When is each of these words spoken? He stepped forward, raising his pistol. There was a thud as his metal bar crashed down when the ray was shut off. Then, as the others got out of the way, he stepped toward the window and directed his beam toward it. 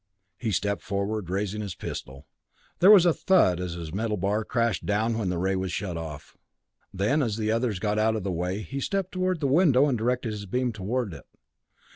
He 0.39 0.51
stepped 0.51 0.81
forward, 0.81 1.29
raising 1.29 1.61
his 1.61 1.75
pistol. 1.75 2.25
There 2.79 2.89
was 2.89 3.05
a 3.05 3.13
thud 3.13 3.59
as 3.59 3.73
his 3.73 3.93
metal 3.93 4.17
bar 4.17 4.43
crashed 4.43 4.83
down 4.87 5.15
when 5.15 5.29
the 5.29 5.37
ray 5.37 5.55
was 5.55 5.71
shut 5.71 5.95
off. 5.95 6.35
Then, 6.91 7.21
as 7.21 7.37
the 7.37 7.51
others 7.51 7.77
got 7.77 7.99
out 7.99 8.15
of 8.15 8.23
the 8.23 8.31
way, 8.31 8.63
he 8.63 8.79
stepped 8.79 9.11
toward 9.11 9.41
the 9.41 9.47
window 9.47 9.85
and 9.85 9.95
directed 9.99 10.31
his 10.31 10.47
beam 10.47 10.71
toward 10.71 11.13
it. 11.13 11.27